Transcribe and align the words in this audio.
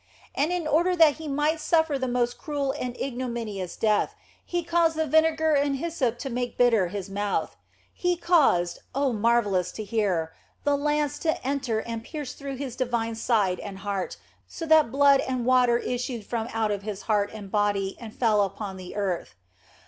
And 0.33 0.51
in 0.51 0.65
order 0.65 0.95
that 0.95 1.17
He 1.17 1.27
might 1.27 1.59
suffer 1.59 1.99
the 1.99 2.07
most 2.07 2.35
cruel 2.39 2.71
and 2.75 2.99
ignominious 2.99 3.75
death, 3.75 4.15
He 4.43 4.63
caused 4.63 4.95
the 4.95 5.05
vinegar 5.05 5.53
and 5.53 5.75
hyssop 5.75 6.17
to 6.17 6.29
make 6.31 6.57
bitter 6.57 6.87
His 6.87 7.07
mouth; 7.07 7.55
He 7.93 8.17
caused 8.17 8.79
(oh, 8.95 9.13
marvellous 9.13 9.71
to 9.73 9.83
hear!) 9.83 10.33
the 10.63 10.75
lance 10.75 11.19
to 11.19 11.37
enter 11.45 11.81
and 11.81 12.03
pierce 12.03 12.33
through 12.33 12.55
His 12.55 12.75
divine 12.75 13.13
side 13.13 13.59
and 13.59 13.77
heart, 13.77 14.17
so 14.47 14.65
that 14.65 14.91
blood 14.91 15.19
and 15.19 15.45
water 15.45 15.77
issued 15.77 16.25
from 16.25 16.47
out 16.51 16.71
His 16.81 17.03
heart 17.03 17.29
and 17.31 17.51
body 17.51 17.95
and 17.99 18.11
fell 18.11 18.41
upon 18.41 18.77
the 18.77 18.95
earth. 18.95 19.35